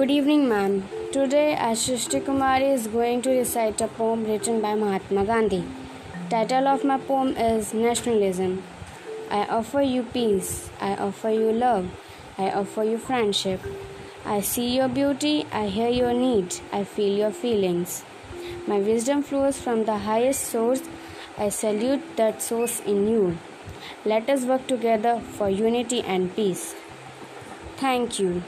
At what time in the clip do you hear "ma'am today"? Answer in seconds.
0.48-1.54